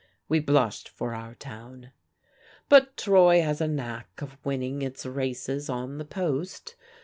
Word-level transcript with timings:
We 0.27 0.39
blushed 0.39 0.89
for 0.89 1.13
our 1.13 1.35
town. 1.35 1.91
But 2.69 2.97
Troy 2.97 3.43
has 3.43 3.61
a 3.61 3.67
knack 3.67 4.19
of 4.19 4.43
winning 4.43 4.81
its 4.81 5.05
races 5.05 5.69
on 5.69 5.99
the 5.99 6.05
post. 6.05 6.73